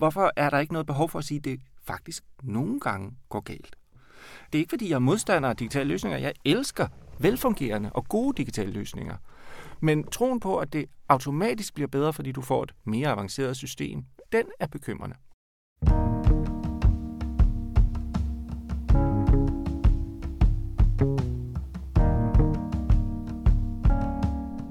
[0.00, 3.40] Hvorfor er der ikke noget behov for at sige, at det faktisk nogle gange går
[3.40, 3.76] galt?
[4.52, 6.18] Det er ikke, fordi jeg er modstander af digitale løsninger.
[6.18, 6.88] Jeg elsker
[7.18, 9.16] velfungerende og gode digitale løsninger.
[9.80, 14.04] Men troen på, at det automatisk bliver bedre, fordi du får et mere avanceret system,
[14.32, 15.16] den er bekymrende.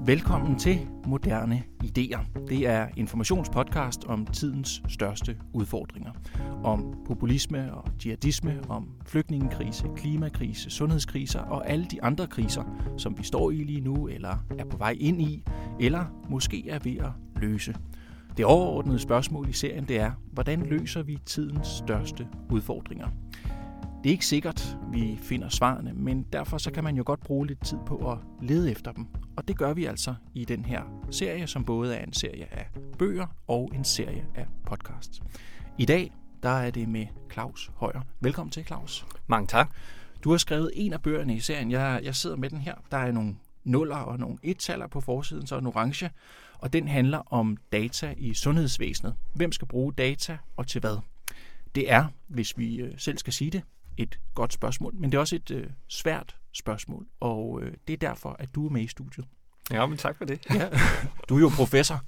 [0.06, 2.18] Velkommen til Moderne Ideer.
[2.48, 6.12] Det er informationspodcast om tidens største udfordringer.
[6.64, 12.62] Om populisme og jihadisme, om flygtningekrise, klimakrise, sundhedskriser og alle de andre kriser,
[12.96, 15.44] som vi står i lige nu, eller er på vej ind i,
[15.80, 17.74] eller måske er ved at løse.
[18.36, 23.08] Det overordnede spørgsmål i serien det er, hvordan løser vi tidens største udfordringer?
[24.02, 27.46] Det er ikke sikkert, vi finder svarene, men derfor så kan man jo godt bruge
[27.46, 29.06] lidt tid på at lede efter dem.
[29.36, 32.66] Og det gør vi altså i den her serie, som både er en serie af
[32.98, 35.22] bøger og en serie af podcasts.
[35.78, 38.00] I dag der er det med Claus Højer.
[38.20, 39.06] Velkommen til, Claus.
[39.26, 39.74] Mange tak.
[40.24, 41.70] Du har skrevet en af bøgerne i serien.
[41.70, 42.74] Jeg, jeg sidder med den her.
[42.90, 46.10] Der er nogle nuller og nogle ettaller på forsiden, så en orange.
[46.58, 49.14] Og den handler om data i sundhedsvæsenet.
[49.34, 50.98] Hvem skal bruge data og til hvad?
[51.74, 53.62] Det er, hvis vi øh, selv skal sige det,
[53.96, 57.96] et godt spørgsmål, men det er også et øh, svært spørgsmål, og øh, det er
[58.08, 59.26] derfor, at du er med i studiet.
[59.70, 60.40] Ja, men tak for det.
[60.54, 60.68] Ja.
[61.28, 62.00] Du er jo professor,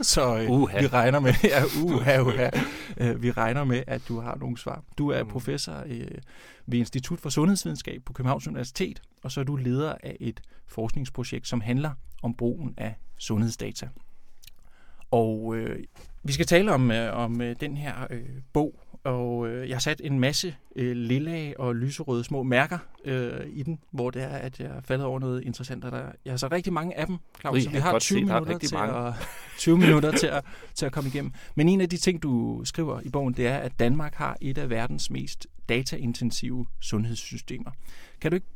[0.00, 0.80] så øh, Uha.
[0.80, 2.50] vi regner med, ja, uha, uha.
[2.96, 4.84] Øh, vi regner med, at du har nogle svar.
[4.98, 5.28] Du er Mm.
[5.30, 6.06] professor øh,
[6.66, 11.48] ved Institut for Sundhedsvidenskab på Københavns Universitet, og så er du leder af et forskningsprojekt,
[11.48, 11.90] som handler
[12.22, 13.88] om brugen af sundhedsdata.
[15.10, 15.84] Og øh,
[16.22, 19.80] vi skal tale om, øh, om øh, den her øh, bog, og øh, jeg har
[19.80, 24.28] sat en masse øh, lilla og lyserøde små mærker øh, i den, hvor det er,
[24.28, 25.82] at jeg faldet over noget interessant.
[25.82, 28.18] Der, jeg har sat rigtig mange af dem, Claus, Ui, så vi har godt 20
[28.20, 29.08] se, der er minutter, til mange.
[29.08, 29.14] at,
[29.58, 31.32] 20 minutter til, at, til at komme igennem.
[31.54, 34.58] Men en af de ting, du skriver i bogen, det er, at Danmark har et
[34.58, 37.70] af verdens mest dataintensive sundhedssystemer.
[38.20, 38.46] Kan du ikke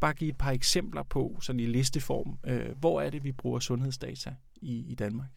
[0.00, 3.58] bare give et par eksempler på, sådan i listeform, øh, hvor er det, vi bruger
[3.58, 5.28] sundhedsdata i, i Danmark?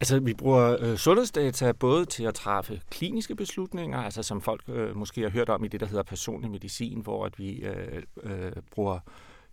[0.00, 4.96] Altså, vi bruger øh, sundhedsdata både til at træffe kliniske beslutninger, altså som folk øh,
[4.96, 8.52] måske har hørt om i det, der hedder personlig medicin, hvor at vi øh, øh,
[8.70, 8.98] bruger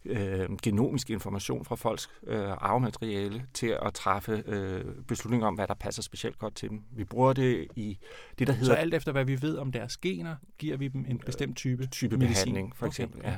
[0.05, 5.73] øh, genomisk information fra folks øh, arvemateriale til at træffe øh, beslutninger om, hvad der
[5.73, 6.81] passer specielt godt til dem.
[6.91, 7.97] Vi bruger det i
[8.39, 11.05] det, der Så hedder alt efter, hvad vi ved om deres gener, giver vi dem
[11.09, 12.33] en bestemt type, type medicin.
[12.53, 13.21] behandling, for Okay, eksempel.
[13.23, 13.29] ja.
[13.31, 13.37] ja.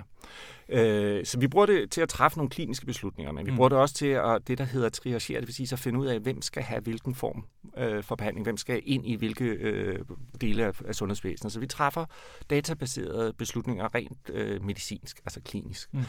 [0.69, 3.57] Øh, så vi bruger det til at træffe nogle kliniske beslutninger, men vi Mm.
[3.57, 5.99] bruger det også til at, det, der hedder triagere, det vil sige så at finde
[5.99, 7.45] ud af, hvem skal have hvilken form
[7.77, 9.99] øh, for behandling, hvem skal ind i hvilke øh,
[10.41, 11.53] dele af, af sundhedsvæsenet.
[11.53, 12.05] Så vi træffer
[12.49, 15.93] databaserede beslutninger rent øh, medicinsk, altså klinisk.
[15.93, 16.01] Mm.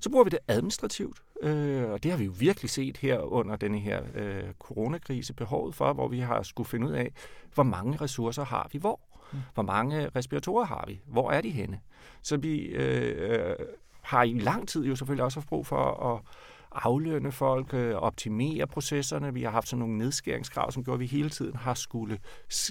[0.00, 3.56] Så bruger vi det administrativt, øh, og det har vi jo virkelig set her under
[3.56, 7.12] denne her øh, coronakrise, behovet for, hvor vi har skulle finde ud af,
[7.54, 9.00] hvor mange ressourcer har vi hvor.
[9.32, 9.38] Mm.
[9.54, 11.00] Hvor mange respiratorer har vi?
[11.06, 11.80] Hvor er de henne?
[12.22, 13.56] Så vi øh,
[14.02, 16.20] har i lang tid jo selvfølgelig også haft brug for at
[16.72, 19.34] aflønne folk, øh, optimere processerne.
[19.34, 22.18] Vi har haft sådan nogle nedskæringskrav, som gjorde, at vi hele tiden har skulle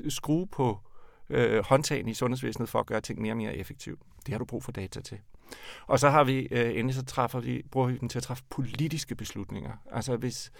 [0.09, 0.79] skrue på
[1.29, 3.99] øh, håndtagene i sundhedsvæsenet for at gøre ting mere og mere effektivt.
[4.25, 5.19] Det har du brug for data til.
[5.87, 8.43] Og så har vi øh, endelig så træffer vi, bruger vi den til at træffe
[8.49, 9.71] politiske beslutninger.
[9.91, 10.51] Altså hvis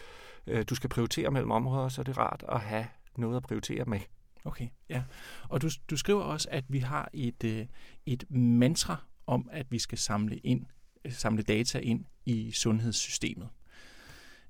[0.47, 2.85] øh, du skal prioritere mellem områder, så er det rart at have
[3.17, 3.99] noget at prioritere med.
[4.45, 5.03] Okay, ja.
[5.49, 7.65] Og du, du skriver også, at vi har et, øh,
[8.05, 8.95] et mantra
[9.27, 10.65] om, at vi skal samle ind,
[11.05, 13.49] øh, samle data ind i sundhedssystemet.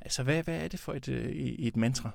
[0.02, 2.10] Altså, hvad, hvad er det for et, øh, et mantra?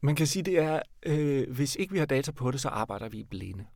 [0.00, 3.08] Man kan sige, det er, øh, hvis ikke vi har data på det, så arbejder
[3.08, 3.66] vi blinde.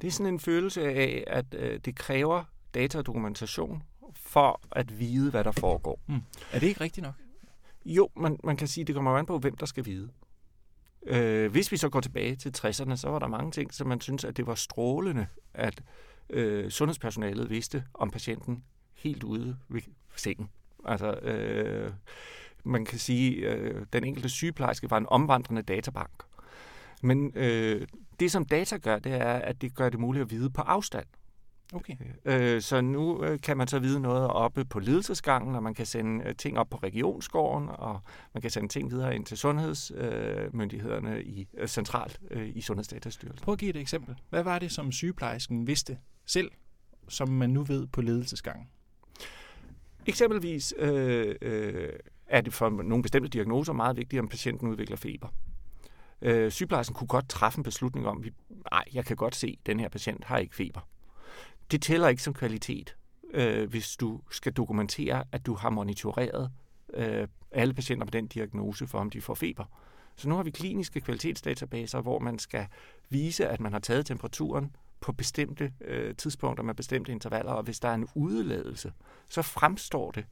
[0.00, 2.44] Det er sådan en følelse af, at øh, det kræver
[2.74, 3.82] data og dokumentation
[4.14, 6.00] for at vide, hvad der foregår.
[6.52, 7.14] Er det ikke rigtigt nok?
[7.84, 10.08] Jo, man, man kan sige, det kommer an på, hvem der skal vide.
[11.06, 14.00] Øh, hvis vi så går tilbage til 60'erne, så var der mange ting, som man
[14.00, 15.82] synes, at det var strålende, at
[16.30, 18.64] øh, sundhedspersonalet vidste om patienten
[18.94, 19.80] helt ude ved
[20.16, 20.50] sengen.
[20.84, 21.92] Altså, øh,
[22.64, 26.22] man kan sige, at øh, den enkelte sygeplejerske var en omvandrende databank.
[27.02, 27.86] Men øh,
[28.22, 31.06] det, som data gør, det er, at det gør det muligt at vide på afstand.
[31.74, 31.96] Okay.
[32.24, 35.86] Øh, så nu øh, kan man så vide noget oppe på ledelsesgangen, og man kan
[35.86, 38.00] sende øh, ting op på regionsgården, og
[38.34, 42.20] man kan sende ting videre ind til sundhedsmyndighederne øh, i, centralt
[42.54, 43.44] i Sundhedsdatastyrelsen.
[43.44, 44.16] Prøv at give et eksempel.
[44.30, 46.50] Hvad var det, som sygeplejersken vidste selv,
[47.08, 48.66] som man nu ved på ledelsesgangen?
[50.06, 51.88] Eksempelvis øh, øh,
[52.26, 55.28] er det for nogle bestemte diagnoser meget vigtigt, om patienten udvikler feber.
[56.22, 58.24] Øh, sygeplejersken kunne godt træffe en beslutning om,
[58.72, 60.80] nej, jeg kan godt se, at den her patient har ikke feber.
[61.70, 62.96] Det tæller ikke som kvalitet,
[63.34, 66.50] øh, hvis du skal dokumentere, at du har monitoreret
[66.94, 69.64] øh, alle patienter med den diagnose for, om de får feber.
[70.16, 72.66] Så nu har vi kliniske kvalitetsdatabaser, hvor man skal
[73.10, 77.80] vise, at man har taget temperaturen på bestemte øh, tidspunkter med bestemte intervaller, og hvis
[77.80, 78.92] der er en udeladelse,
[79.28, 80.26] så fremstår det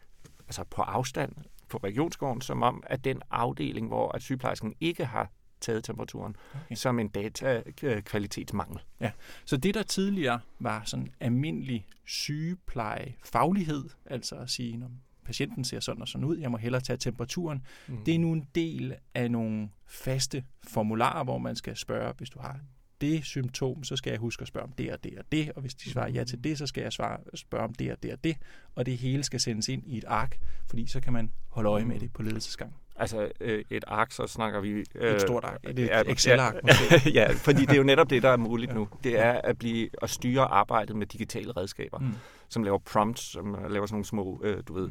[0.46, 1.32] altså på afstand
[1.68, 6.74] på regionsgården, som om, at den afdeling, hvor at sygeplejersken ikke har taget temperaturen, okay.
[6.74, 8.78] som en datakvalitetsmangel.
[9.00, 9.10] Ja,
[9.44, 14.90] så det der tidligere var sådan almindelig sygeplejefaglighed, altså at sige, når
[15.24, 18.04] patienten ser sådan og sådan ud, jeg må hellere tage temperaturen, mm.
[18.04, 22.38] det er nu en del af nogle faste formularer, hvor man skal spørge, hvis du
[22.38, 22.60] har
[23.00, 25.60] det symptom, så skal jeg huske at spørge om det og det og det, og
[25.60, 28.12] hvis de svarer ja til det, så skal jeg svare, spørge om det og det
[28.12, 28.36] og det,
[28.74, 31.84] og det hele skal sendes ind i et ark, fordi så kan man holde øje
[31.84, 32.74] med det på ledelsesgang.
[33.00, 34.84] Altså øh, et ark, så snakker vi...
[34.94, 37.10] Øh, et stort ark, et, et Excel-ark måske.
[37.18, 38.88] ja, fordi det er jo netop det, der er muligt nu.
[39.04, 42.14] Det er at blive at styre arbejdet med digitale redskaber, mm.
[42.48, 44.90] som laver prompts, som laver sådan nogle små, øh, du ved,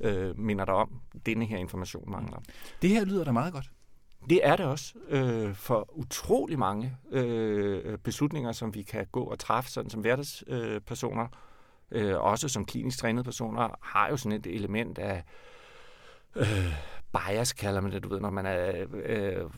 [0.00, 2.38] øh, minder dig om, denne her information mangler.
[2.82, 3.70] Det her lyder da meget godt.
[4.30, 9.38] Det er det også øh, for utrolig mange øh, beslutninger, som vi kan gå og
[9.38, 11.26] træffe, sådan som hverdagspersoner,
[11.90, 15.24] øh, også som klinisk trænede personer, har jo sådan et element af
[16.36, 16.74] øh,
[17.12, 19.50] bias, kalder man det, du ved, når man er, øh,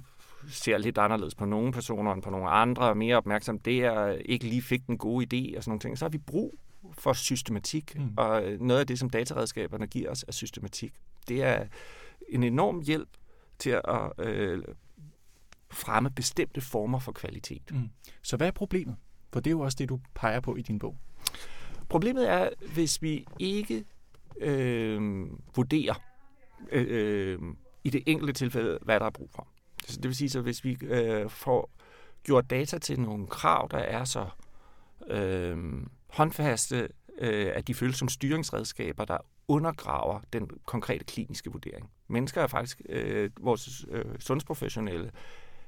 [0.49, 4.47] ser lidt anderledes på nogle personer end på nogle andre, og mere opmærksom der, ikke
[4.47, 6.59] lige fik den gode idé og sådan nogle ting, så har vi brug
[6.93, 8.15] for systematik, mm.
[8.17, 10.93] og noget af det, som dataredskaberne giver os, er systematik.
[11.29, 11.67] Det er
[12.29, 13.09] en enorm hjælp
[13.59, 14.63] til at øh,
[15.71, 17.63] fremme bestemte former for kvalitet.
[17.73, 17.91] Mm.
[18.23, 18.97] Så hvad er problemet?
[19.33, 20.97] For det er jo også det, du peger på i din bog.
[21.89, 23.85] Problemet er, hvis vi ikke
[24.41, 25.27] øh,
[25.57, 25.95] vurderer
[26.73, 27.39] Øh, øh,
[27.85, 29.49] i det enkelte tilfælde, hvad der er brug for.
[29.87, 31.71] Så det vil sige, at hvis vi øh, får
[32.23, 34.29] gjort data til nogle krav, der er så
[35.07, 35.59] øh,
[36.07, 36.89] håndfaste,
[37.19, 39.19] øh, at de føles som styringsredskaber, der
[39.49, 41.91] undergraver den konkrete kliniske vurdering.
[42.09, 45.11] Mennesker er faktisk, øh, vores øh, sundhedsprofessionelle,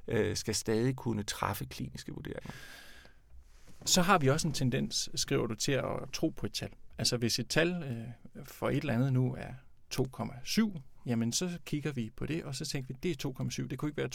[0.09, 2.53] øh, skal stadig kunne træffe kliniske vurderinger.
[3.85, 6.71] Så har vi også en tendens, skriver du, til at tro på et tal.
[6.99, 9.53] Altså hvis et tal øh, for et eller andet nu er
[9.95, 13.79] 2,7, jamen så kigger vi på det, og så tænker vi, det er 2,7, det
[13.79, 14.11] kunne ikke være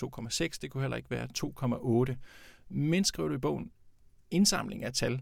[0.52, 1.28] 2,6, det kunne heller ikke være
[2.10, 2.16] 2,8.
[2.70, 3.72] Men skriver du i bogen,
[4.32, 5.22] indsamling af tal,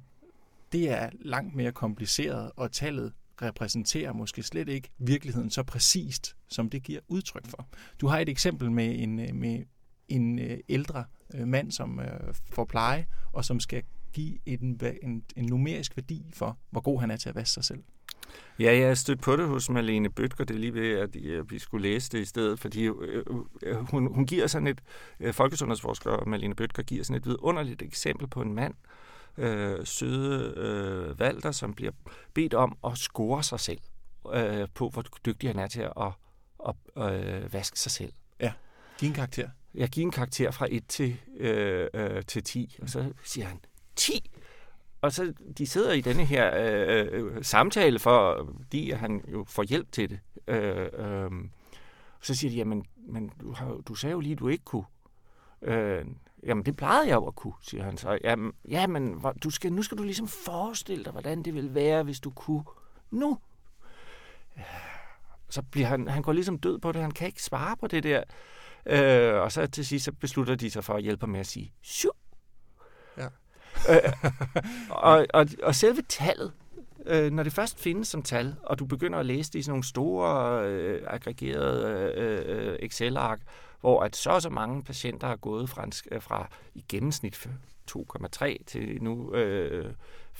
[0.71, 6.69] det er langt mere kompliceret, og tallet repræsenterer måske slet ikke virkeligheden så præcist, som
[6.69, 7.67] det giver udtryk for.
[8.01, 9.63] Du har et eksempel med en, med
[10.07, 13.83] en øh, ældre øh, mand, som øh, får pleje, og som skal
[14.13, 17.63] give en, en, en numerisk værdi for, hvor god han er til at vaske sig
[17.63, 17.83] selv.
[18.59, 20.45] Ja, jeg har stødt på det hos Malene Bøtger.
[20.45, 22.87] Det er lige ved, at vi skulle læse det i stedet, fordi
[23.91, 24.81] hun, hun giver sådan et,
[25.31, 28.73] folkesundhedsforsker Malene Bøtger giver sådan et vidunderligt eksempel på en mand,
[29.37, 31.91] øh, søde øh, Valter, som bliver
[32.33, 33.79] bedt om at score sig selv
[34.33, 36.11] øh, på, hvor dygtig han er til at,
[36.67, 38.13] at, at øh, vaske sig selv.
[38.39, 38.53] Ja,
[38.97, 39.49] giv en karakter.
[39.73, 43.59] Jeg giver en karakter fra 1 til, øh, øh, til 10, og så siger han,
[43.95, 44.31] 10?
[45.05, 49.63] Og så de sidder i denne her øh, øh, samtale, for, fordi han jo får
[49.63, 50.19] hjælp til det.
[50.47, 51.31] Øh, øh,
[52.21, 54.85] så siger de, jamen, men du, har, du sagde jo lige, at du ikke kunne.
[55.61, 56.05] Øh,
[56.43, 58.19] Jamen, det plejede jeg jo at kunne, siger han så.
[58.23, 62.19] Jamen, jamen du skal, nu skal du ligesom forestille dig, hvordan det ville være, hvis
[62.19, 62.63] du kunne
[63.11, 63.37] nu.
[65.49, 68.03] Så bliver han, han går ligesom død på det, han kan ikke svare på det
[68.03, 68.23] der.
[68.85, 71.73] Øh, og så til sidst så beslutter de sig for at hjælpe med at sige,
[71.81, 72.11] syv.
[73.17, 73.27] Ja
[73.89, 74.13] øh,
[74.89, 76.51] og, og, og selve tallet,
[77.05, 79.71] øh, når det først findes som tal, og du begynder at læse det i sådan
[79.71, 83.39] nogle store øh, aggregerede øh, øh, Excel-ark,
[83.81, 87.47] hvor at så så mange patienter er gået fra, en, øh, fra i gennemsnit
[87.91, 89.93] 2,3 til nu øh,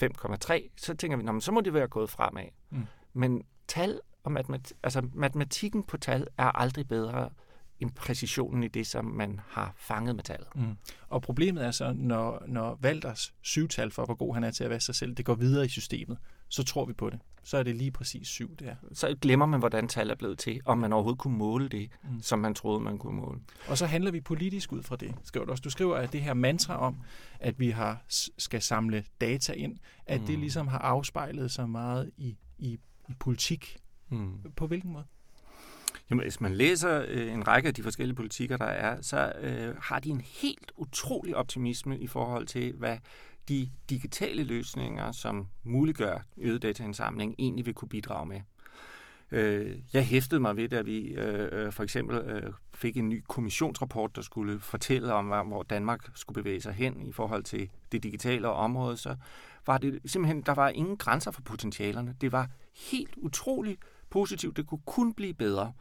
[0.04, 2.44] 5,3, så tænker vi, Nå, men så må det være gået fremad.
[2.70, 2.86] Mm.
[3.14, 7.30] Men tal og matematik, altså matematikken på tal er aldrig bedre
[7.90, 10.48] præcisionen i det, som man har fanget med tallet.
[10.56, 10.78] Mm.
[11.08, 14.70] Og problemet er så, når, når Valders syvtal for, hvor god han er til at
[14.70, 16.18] være sig selv, det går videre i systemet,
[16.50, 17.20] så tror vi på det.
[17.44, 18.76] Så er det lige præcis syv, det er.
[18.94, 22.22] Så glemmer man, hvordan tal er blevet til, om man overhovedet kunne måle det, mm.
[22.22, 23.40] som man troede, man kunne måle.
[23.68, 25.62] Og så handler vi politisk ud fra det, skriver du også.
[25.62, 26.98] Du skriver, at det her mantra om,
[27.40, 28.04] at vi har
[28.38, 30.28] skal samle data ind, at mm.
[30.28, 33.78] det ligesom har afspejlet sig meget i, i, i politik.
[34.10, 34.38] Mm.
[34.56, 35.06] På hvilken måde?
[36.10, 39.76] Jamen, hvis man læser øh, en række af de forskellige politikker, der er, så øh,
[39.82, 42.98] har de en helt utrolig optimisme i forhold til, hvad
[43.50, 48.42] de digitale løsninger, som muliggør øget dataindsamling, egentlig vil kunne bidrage med.
[49.32, 53.24] Øh, jeg hæftede mig ved, at vi øh, øh, for eksempel øh, fik en ny
[53.28, 58.04] kommissionsrapport, der skulle fortælle om, hvor Danmark skulle bevæge sig hen i forhold til det
[58.04, 59.16] digitale område, så
[59.66, 62.16] var det simpelthen, der var ingen grænser for potentialerne.
[62.22, 62.50] Det var
[62.92, 64.58] helt utroligt positivt.
[64.58, 65.74] Det kunne kun blive bedre.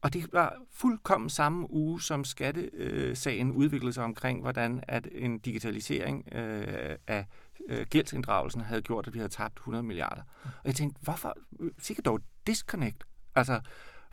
[0.00, 6.34] Og det var fuldkommen samme uge, som skattesagen udviklede sig omkring, hvordan at en digitalisering
[6.34, 7.26] øh, af
[7.68, 10.22] øh, gældsinddragelsen havde gjort, at vi havde tabt 100 milliarder.
[10.44, 11.36] Og jeg tænkte, hvorfor?
[11.78, 13.04] Sikkert dog disconnect.
[13.34, 13.60] Altså,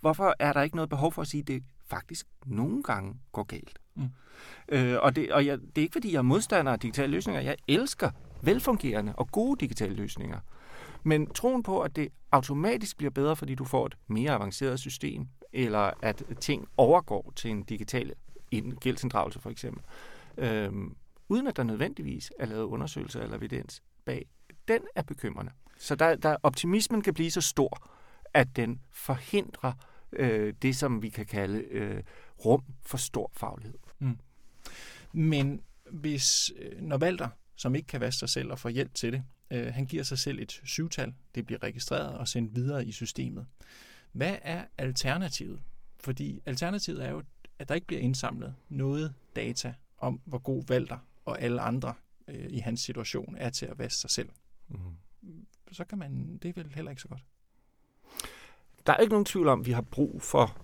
[0.02, 3.44] hvorfor er der ikke noget behov for at sige, at det faktisk nogle gange går
[3.44, 3.80] galt?
[3.96, 4.10] Mm.
[4.70, 7.42] Øh, og det, og jeg, det er ikke, fordi jeg er modstander af digitale løsninger.
[7.42, 8.12] Jeg elsker
[8.42, 10.40] velfungerende og gode digitale løsninger.
[11.03, 15.27] Men troen på, at det automatisk bliver bedre, fordi du får et mere avanceret system,
[15.53, 18.13] eller at ting overgår til en digital
[18.81, 19.83] gældsinddragelse for eksempel,
[20.38, 20.95] øhm,
[21.29, 24.25] uden at der nødvendigvis er lavet undersøgelser eller evidens bag,
[24.67, 25.51] den er bekymrende.
[25.77, 27.89] Så der, der optimismen kan blive så stor,
[28.33, 29.74] at den forhindrer
[30.13, 32.03] øh, det, som vi kan kalde øh,
[32.45, 33.77] rum for stor faglighed.
[34.00, 34.17] Mm.
[35.13, 39.12] Men hvis, øh, når Valter, som ikke kan vaske sig selv og få hjælp til
[39.12, 42.91] det, øh, han giver sig selv et syvtal, det bliver registreret og sendt videre i
[42.91, 43.45] systemet.
[44.12, 45.62] Hvad er alternativet?
[46.00, 47.24] Fordi alternativet er jo,
[47.60, 51.93] at der ikke bliver indsamlet noget data om, hvor god Valter og alle andre
[52.27, 54.29] øh, i hans situation er til at vaske sig selv.
[54.67, 54.77] Mm.
[55.72, 57.24] Så kan man, det er vel heller ikke så godt.
[58.86, 60.57] Der er ikke nogen tvivl om, at vi har brug for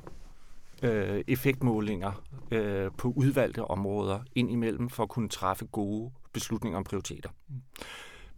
[0.84, 7.30] øh, effektmålinger øh, på udvalgte områder indimellem for at kunne træffe gode beslutninger om prioriteter.
[7.48, 7.62] Mm.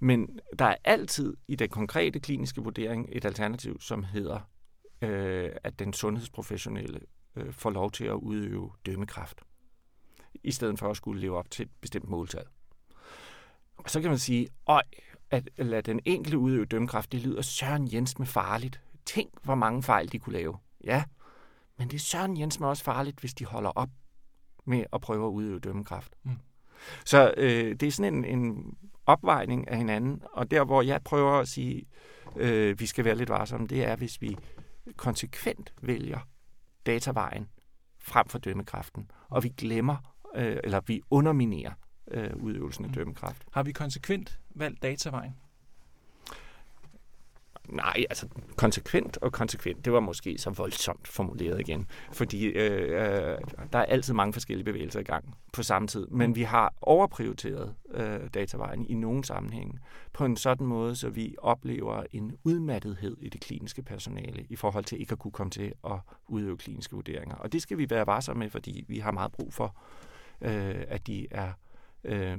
[0.04, 4.40] Men der er altid i den konkrete kliniske vurdering et alternativ, som hedder,
[5.02, 7.00] øh, at den sundhedsprofessionelle
[7.36, 9.42] øh, får lov til at udøve dømmekraft,
[10.44, 12.46] i stedet for at skulle leve op til et bestemt måltal.
[13.78, 14.82] Og så kan man sige, øj,
[15.32, 18.82] at lade den enkelte udøve dømmekraft, det lyder Søren Jens med farligt.
[19.06, 20.58] Tænk, hvor mange fejl de kunne lave.
[20.84, 21.04] Ja,
[21.78, 23.90] men det er Søren Jens med også farligt, hvis de holder op
[24.66, 26.16] med at prøve at udøve dømmekraft.
[26.24, 26.32] Mm.
[27.06, 28.78] Så øh, det er sådan en, en
[29.12, 31.86] opvejning af hinanden, og der, hvor jeg prøver at sige,
[32.36, 34.38] øh, vi skal være lidt varsomme, det er, hvis vi
[34.98, 36.20] konsekvent vælger
[36.86, 37.48] datavejen
[38.00, 41.72] frem for dømmekraften, og vi glemmer, øh, eller vi underminerer
[42.12, 42.96] øh, udøvelsen af mm.
[42.96, 43.44] dømmekraft.
[43.52, 45.36] Har vi konsekvent valgt datavejen?
[47.72, 51.88] Nej, altså konsekvent og konsekvent, det var måske så voldsomt formuleret igen.
[52.12, 53.38] Fordi øh, øh,
[53.74, 56.08] der er altid mange forskellige bevægelser i gang på samme tid.
[56.08, 59.80] Men vi har overprioriteret øh, datavejen i nogle sammenhænge
[60.14, 64.84] på en sådan måde, så vi oplever en udmattethed i det kliniske personale i forhold
[64.84, 67.36] til ikke at kunne komme til at udøve kliniske vurderinger.
[67.36, 69.76] Og det skal vi være varsomme med, fordi vi har meget brug for,
[70.42, 71.52] øh, at de er...
[72.04, 72.38] Øh,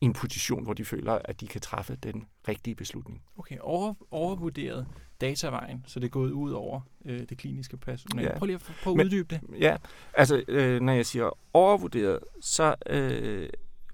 [0.00, 3.22] i en position, hvor de føler, at de kan træffe den rigtige beslutning.
[3.36, 4.86] Okay, over, overvurderet
[5.20, 8.28] datavejen, så det er gået ud over øh, det kliniske personale.
[8.28, 8.38] Ja.
[8.38, 9.60] Prøv lige at, prøv at uddybe det.
[9.60, 9.76] Ja,
[10.14, 13.48] altså øh, når jeg siger overvurderet, så øh,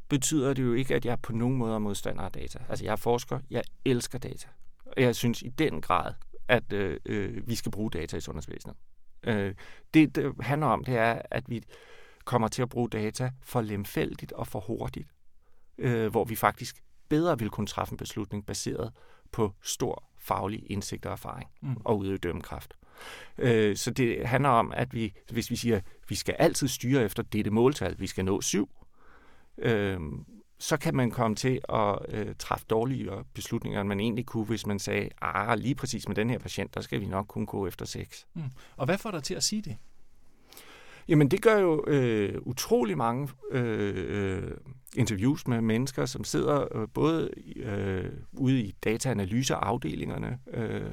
[0.09, 2.59] betyder det jo ikke, at jeg på nogen måde er modstander af data.
[2.69, 4.49] Altså jeg er forsker, jeg elsker data.
[4.87, 6.15] Og jeg synes i den grad,
[6.49, 8.77] at øh, øh, vi skal bruge data i sundhedsvæsenet.
[9.23, 9.55] Øh,
[9.95, 11.63] det, det handler om, det er, at vi
[12.25, 15.09] kommer til at bruge data for lemfældigt og for hurtigt
[15.79, 18.93] øh, hvor vi faktisk bedre vil kunne træffe en beslutning baseret
[19.33, 21.77] på stor faglig indsigt og erfaring mm.
[21.85, 22.75] og udøve dømmekraft.
[23.39, 27.05] Øh, så det handler om, at vi, hvis vi siger, at vi skal altid styre
[27.05, 28.71] efter dette måltal, vi skal nå syv,
[29.59, 30.01] øh,
[30.59, 34.67] så kan man komme til at øh, træffe dårligere beslutninger, end man egentlig kunne, hvis
[34.67, 37.67] man sagde, ah, lige præcis med den her patient, der skal vi nok kunne gå
[37.67, 38.27] efter seks.
[38.35, 38.43] Mm.
[38.77, 39.77] Og hvad får dig til at sige det?
[41.09, 44.51] Jamen det gør jo øh, utrolig mange øh, øh,
[44.97, 50.91] interviews med mennesker, som sidder øh, både øh, ude i dataanalyseafdelingerne øh,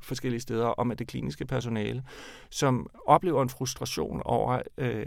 [0.00, 2.02] forskellige steder om at det kliniske personale,
[2.50, 5.06] som oplever en frustration over, øh,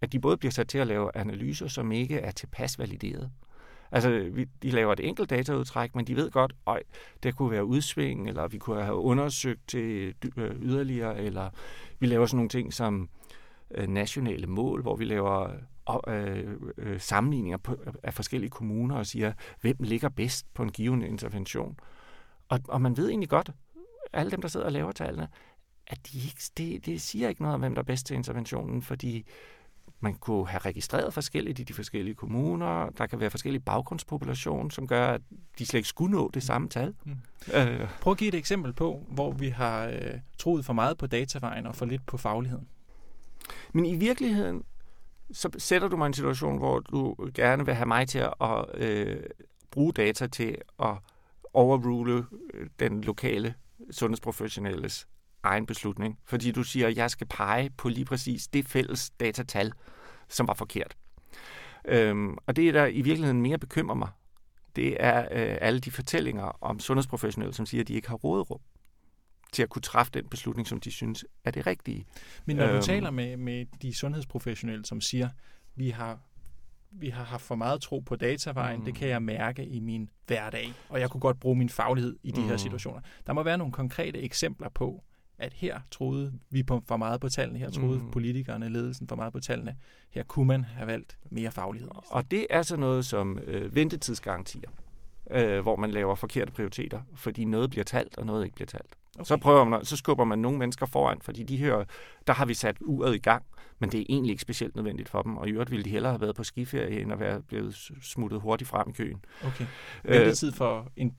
[0.00, 3.30] at de både bliver sat til at lave analyser, som ikke er tilpas valideret.
[3.92, 6.82] Altså, vi, de laver et enkelt dataudtræk, men de ved godt, at
[7.22, 11.50] det kunne være udsving, eller vi kunne have undersøgt til øh, yderligere, eller
[11.98, 13.08] vi laver sådan nogle ting som
[13.70, 15.50] øh, nationale mål, hvor vi laver
[16.08, 21.02] øh, øh, sammenligninger på, af forskellige kommuner og siger, hvem ligger bedst på en given
[21.02, 21.76] intervention.
[22.48, 23.50] Og, og man ved egentlig godt,
[24.12, 25.28] alle dem, der sidder og laver tallene,
[25.86, 28.82] at de ikke, det, det siger ikke noget om, hvem der er bedst til interventionen,
[28.82, 29.26] fordi
[30.00, 32.90] man kunne have registreret forskelligt i de forskellige kommuner.
[32.90, 35.20] Der kan være forskellige baggrundspopulation, som gør, at
[35.58, 36.94] de slet ikke skulle nå det samme tal.
[37.04, 37.12] Mm.
[37.54, 37.88] Øh.
[38.00, 41.66] Prøv at give et eksempel på, hvor vi har øh, troet for meget på datavejen
[41.66, 42.68] og for lidt på fagligheden.
[43.72, 44.64] Men i virkeligheden,
[45.32, 48.64] så sætter du mig i en situation, hvor du gerne vil have mig til at
[48.74, 49.22] øh,
[49.70, 50.94] bruge data til at
[51.52, 53.54] overrule øh, den lokale
[53.90, 55.08] sundhedsprofessionelles
[55.42, 56.18] egen beslutning.
[56.24, 59.72] Fordi du siger, at jeg skal pege på lige præcis det fælles datatal,
[60.28, 60.96] som var forkert.
[61.84, 64.08] Øhm, og det, der i virkeligheden mere bekymrer mig,
[64.76, 68.60] det er øh, alle de fortællinger om sundhedsprofessionelle, som siger, at de ikke har råderum
[69.52, 72.06] til at kunne træffe den beslutning, som de synes er det rigtige.
[72.44, 75.28] Men når du øhm, taler med, med de sundhedsprofessionelle, som siger,
[75.74, 76.18] vi har
[76.90, 78.84] vi har haft for meget tro på datavejen, mm.
[78.84, 82.30] det kan jeg mærke i min hverdag, og jeg kunne godt bruge min faglighed i
[82.30, 82.46] de mm.
[82.46, 83.00] her situationer.
[83.26, 85.04] Der må være nogle konkrete eksempler på,
[85.38, 88.10] at her troede vi på for meget på tallene, her troede mm.
[88.10, 89.76] politikerne, ledelsen for meget på tallene.
[90.10, 91.90] Her kunne man have valgt mere faglighed.
[92.10, 94.70] Og det er så noget som øh, ventetidsgarantier,
[95.30, 98.97] øh, hvor man laver forkerte prioriteter, fordi noget bliver talt, og noget ikke bliver talt.
[99.18, 99.24] Okay.
[99.24, 101.84] Så prøver man, så skubber man nogle mennesker foran, fordi de her,
[102.26, 103.42] der har vi sat uret i gang,
[103.78, 106.12] men det er egentlig ikke specielt nødvendigt for dem, og i øvrigt ville de hellere
[106.12, 109.24] have været på skiferie, end at være blevet smuttet hurtigt frem i køen.
[109.44, 109.66] Okay.
[110.04, 111.12] Ventetid for en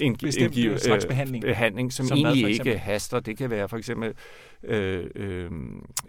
[0.00, 1.44] en, bestemt en, slags øh, behandling.
[1.44, 3.20] behandling, som, som egentlig ikke haster.
[3.20, 4.14] Det kan være for eksempel
[4.62, 5.50] øh, øh,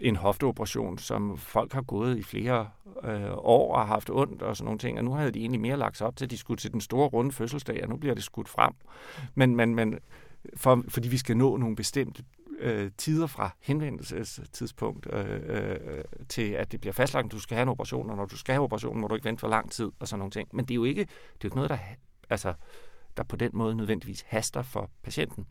[0.00, 2.68] en hofteoperation, som folk har gået i flere
[3.04, 5.60] øh, år og har haft ondt og sådan nogle ting, og nu havde de egentlig
[5.60, 7.96] mere lagt sig op til, at de skulle til den store runde fødselsdag, og nu
[7.96, 8.72] bliver det skudt frem.
[9.34, 9.98] Men, men, men
[10.56, 12.24] for, fordi vi skal nå nogle bestemte
[12.58, 17.62] øh, tider fra henvendelsestidspunkt øh, øh, til, at det bliver fastlagt, at du skal have
[17.62, 19.90] en operation, og når du skal have operationen, må du ikke vente for lang tid,
[19.98, 20.48] og sådan nogle ting.
[20.52, 21.78] Men det er jo ikke, det er jo ikke noget, der,
[22.30, 22.54] altså,
[23.16, 25.46] der på den måde nødvendigvis haster for patienten.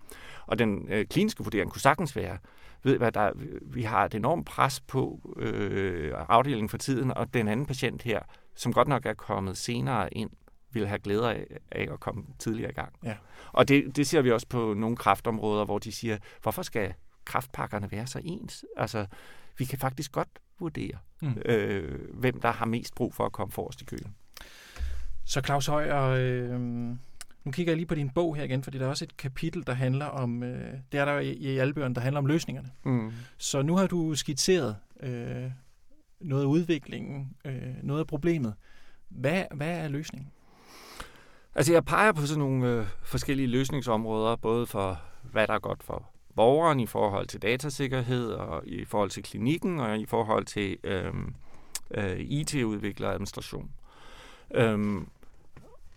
[0.45, 2.37] Og den øh, kliniske vurdering kunne sagtens være,
[2.83, 7.47] ved hvad der, vi har et enormt pres på øh, afdelingen for tiden, og den
[7.47, 8.19] anden patient her,
[8.55, 10.29] som godt nok er kommet senere ind,
[10.79, 12.93] vil have glæde af, af at komme tidligere i gang.
[13.03, 13.15] Ja.
[13.51, 16.93] Og det, det ser vi også på nogle kraftområder, hvor de siger, hvorfor skal
[17.25, 18.65] kraftpakkerne være så ens?
[18.77, 19.05] Altså,
[19.57, 20.29] vi kan faktisk godt
[20.59, 21.37] vurdere, mm.
[21.45, 24.15] øh, hvem der har mest brug for at komme forrest i køen.
[25.25, 26.59] Så Claus Højer, øh,
[27.43, 29.67] nu kigger jeg lige på din bog her igen, fordi der er også et kapitel,
[29.67, 32.71] der handler om, øh, det er der i, i alle bøgerne, der handler om løsningerne.
[32.83, 33.11] Mm.
[33.37, 35.51] Så nu har du skitseret øh,
[36.21, 38.53] noget af udviklingen, øh, noget af problemet.
[39.09, 40.31] Hvad, hvad er løsningen?
[41.57, 45.83] Altså jeg peger på sådan nogle øh, forskellige løsningsområder, både for hvad der er godt
[45.83, 50.77] for borgeren i forhold til datasikkerhed, og i forhold til klinikken, og i forhold til
[50.83, 51.13] øh,
[51.91, 53.71] øh, IT-udvikler administration.
[54.55, 55.07] Øhm,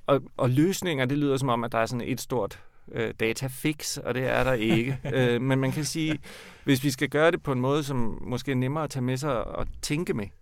[0.07, 3.97] og, og løsninger, det lyder som om, at der er sådan et stort øh, datafix,
[3.97, 4.99] og det er der ikke.
[5.15, 6.19] øh, men man kan sige,
[6.65, 9.17] hvis vi skal gøre det på en måde, som måske er nemmere at tage med
[9.17, 10.40] sig og tænke med, øh,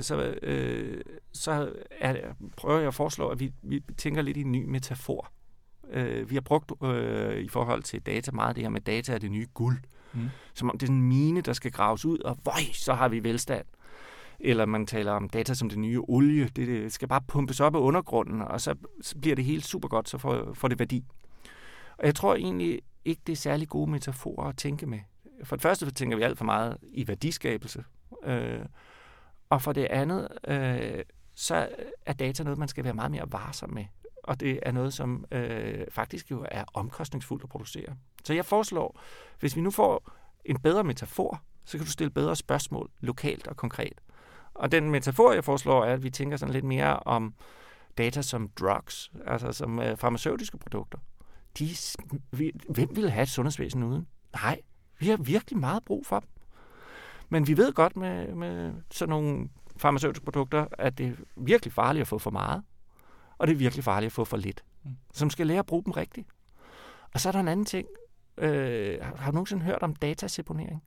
[0.00, 1.00] så, øh,
[1.32, 2.16] så er,
[2.56, 5.30] prøver jeg at foreslå, at vi, vi tænker lidt i en ny metafor.
[5.90, 9.18] Øh, vi har brugt øh, i forhold til data meget det her med data er
[9.18, 9.78] det nye guld.
[10.12, 10.28] Mm.
[10.54, 13.24] Som om det er en mine, der skal graves ud, og vøj, så har vi
[13.24, 13.66] velstand.
[14.40, 16.48] Eller man taler om data som det nye olie.
[16.48, 20.08] Det skal bare pumpes op af undergrunden, og så, så bliver det helt super godt,
[20.08, 21.04] så får, får det værdi.
[21.98, 24.98] Og jeg tror egentlig ikke, det er særlig gode metaforer at tænke med.
[25.44, 27.84] For det første tænker vi alt for meget i værdiskabelse.
[28.24, 28.60] Øh,
[29.50, 31.68] og for det andet, øh, så
[32.06, 33.84] er data noget, man skal være meget mere varsom med.
[34.22, 37.96] Og det er noget, som øh, faktisk jo er omkostningsfuldt at producere.
[38.24, 39.00] Så jeg foreslår,
[39.40, 40.10] hvis vi nu får
[40.44, 44.00] en bedre metafor, så kan du stille bedre spørgsmål lokalt og konkret.
[44.54, 47.34] Og den metafor, jeg foreslår, er, at vi tænker sådan lidt mere om
[47.98, 50.98] data som drugs, altså som øh, farmaceutiske produkter.
[51.58, 51.68] De,
[52.30, 54.06] vi, hvem vil have et sundhedsvæsen uden?
[54.32, 54.60] Nej,
[54.98, 56.28] vi har virkelig meget brug for dem.
[57.28, 62.00] Men vi ved godt med, med sådan nogle farmaceutiske produkter, at det er virkelig farligt
[62.00, 62.62] at få for meget,
[63.38, 64.64] og det er virkelig farligt at få for lidt.
[64.84, 64.96] Mm.
[65.12, 66.28] Så man skal lære at bruge dem rigtigt.
[67.14, 67.88] Og så er der en anden ting.
[68.38, 70.82] Øh, har du nogensinde hørt om dataseponering?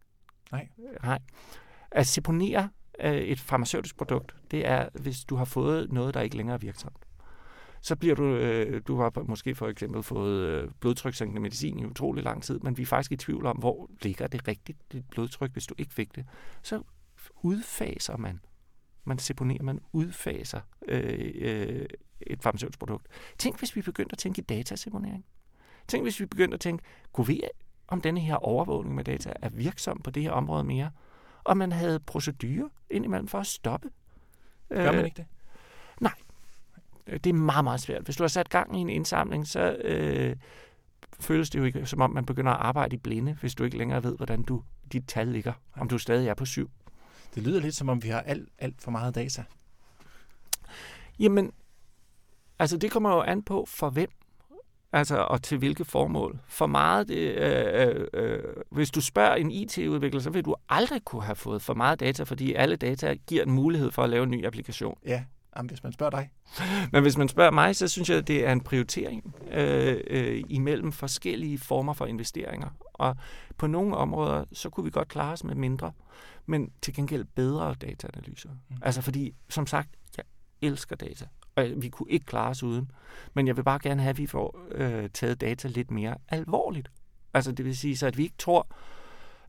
[0.52, 0.68] Nej.
[1.04, 1.20] Nej.
[1.92, 6.38] At seponere øh, et farmaceutisk produkt, det er, hvis du har fået noget, der ikke
[6.38, 6.98] længere er virksomt.
[7.82, 12.24] Så bliver du, øh, du har måske for eksempel fået øh, blodtrykssænkende medicin i utrolig
[12.24, 15.52] lang tid, men vi er faktisk i tvivl om, hvor ligger det rigtigt, dit blodtryk,
[15.52, 16.26] hvis du ikke fik det.
[16.62, 16.82] Så
[17.42, 18.40] udfaser man,
[19.04, 21.86] man seponerer, man udfaser øh, øh,
[22.22, 23.08] et farmaceutisk produkt.
[23.38, 25.26] Tænk, hvis vi begyndte at tænke i dataseponering.
[25.88, 27.42] Tænk, hvis vi begyndte at tænke, kunne vi
[27.88, 30.92] om denne her overvågning med data er virksom på det her område mere?
[31.44, 33.90] og man havde procedurer indimellem for at stoppe.
[34.70, 35.26] Gør man øh, ikke det?
[37.12, 37.18] Nej.
[37.18, 38.04] Det er meget, meget svært.
[38.04, 40.36] Hvis du har sat gang i en indsamling, så øh,
[41.20, 43.78] føles det jo ikke, som om man begynder at arbejde i blinde, hvis du ikke
[43.78, 45.54] længere ved, hvordan du, dit tal ligger.
[45.78, 46.72] Om du stadig er på syv.
[47.36, 49.44] Det lyder lidt, som om vi har alt, alt for meget data.
[51.20, 51.52] Jamen,
[52.60, 54.10] altså det kommer jo an på, for hvem
[54.94, 56.40] Altså, og til hvilke formål?
[56.48, 58.40] For meget, det, øh, øh, øh,
[58.72, 62.24] hvis du spørger en IT-udvikler, så vil du aldrig kunne have fået for meget data,
[62.24, 64.98] fordi alle data giver en mulighed for at lave en ny applikation.
[65.06, 65.24] Ja,
[65.58, 66.30] jamen, hvis man spørger dig.
[66.92, 70.44] Men hvis man spørger mig, så synes jeg, at det er en prioritering øh, øh,
[70.50, 72.70] imellem forskellige former for investeringer.
[72.94, 73.16] Og
[73.58, 75.92] på nogle områder, så kunne vi godt klare os med mindre,
[76.46, 78.50] men til gengæld bedre dataanalyser.
[78.50, 78.78] Mm.
[78.82, 80.26] Altså fordi, som sagt, jeg
[80.62, 82.92] elsker data og vi kunne ikke klare os uden.
[83.34, 86.92] Men jeg vil bare gerne have, at vi får øh, taget data lidt mere alvorligt.
[87.34, 88.68] Altså det vil sige, så at vi ikke tror,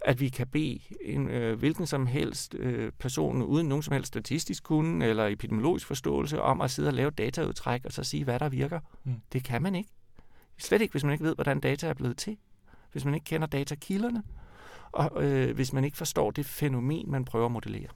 [0.04, 4.08] at vi kan bede en øh, hvilken som helst øh, person uden nogen som helst
[4.08, 8.38] statistisk kunde eller epidemiologisk forståelse om at sidde og lave dataudtræk og så sige, hvad
[8.38, 8.80] der virker.
[9.04, 9.14] Mm.
[9.32, 9.90] Det kan man ikke.
[10.58, 12.36] Slet ikke, hvis man ikke ved, hvordan data er blevet til.
[12.92, 14.22] Hvis man ikke kender datakilderne.
[14.92, 17.88] Og øh, hvis man ikke forstår det fænomen, man prøver at modellere.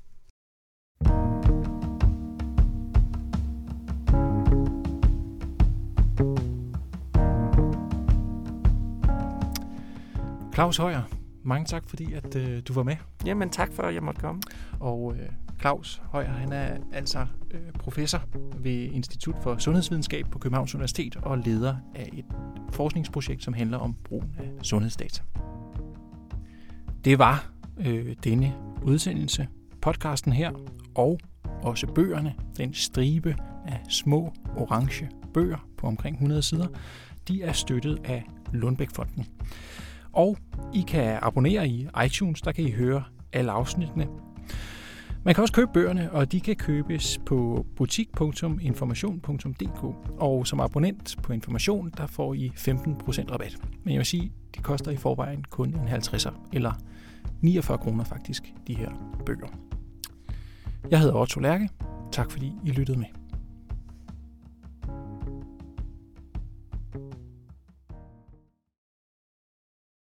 [10.55, 11.03] Claus Højer,
[11.47, 12.97] mange tak, fordi at øh, du var med.
[13.27, 14.43] Jamen tak for, at jeg måtte komme.
[14.81, 15.29] Og øh,
[15.61, 18.23] Claus Højer, han er altså øh, professor
[18.59, 22.25] ved Institut for Sundhedsvidenskab på Københavns Universitet og leder af et
[22.73, 25.23] forskningsprojekt, som handler om brugen af sundhedsdata.
[27.05, 27.51] Det var
[27.87, 29.49] øh, denne udsendelse,
[29.83, 30.51] podcasten her,
[30.95, 31.21] og
[31.63, 36.67] også bøgerne, den stribe af små orange bøger på omkring 100 sider,
[37.29, 39.27] de er støttet af Lundbækfonden.
[40.17, 40.39] Og
[40.75, 44.07] I kan abonnere i iTunes, der kan I høre alle afsnittene.
[45.25, 49.85] Man kan også købe bøgerne, og de kan købes på butik.information.dk.
[50.19, 53.57] Og som abonnent på Information, der får I 15% rabat.
[53.85, 56.73] Men jeg vil sige, de koster i forvejen kun en 50'er, eller
[57.41, 58.91] 49 kroner faktisk, de her
[59.27, 59.49] bøger.
[60.91, 61.69] Jeg hedder Otto Lærke.
[62.13, 63.07] Tak fordi I lyttede med.